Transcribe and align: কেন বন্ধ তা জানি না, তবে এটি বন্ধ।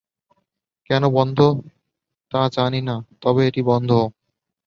কেন 0.89 1.03
বন্ধ 1.15 1.39
তা 2.31 2.41
জানি 2.51 2.81
না, 2.81 2.95
তবে 3.21 3.41
এটি 3.47 3.61
বন্ধ। 3.63 3.91